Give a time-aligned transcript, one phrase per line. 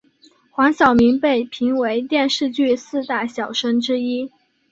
[0.49, 4.31] 黄晓明被评为电视剧四大小生之一。